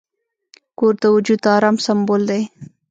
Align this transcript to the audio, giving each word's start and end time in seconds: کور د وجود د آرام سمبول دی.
کور 0.77 0.93
د 1.03 1.05
وجود 1.15 1.39
د 1.43 1.47
آرام 1.57 1.75
سمبول 1.85 2.21
دی. 2.29 2.41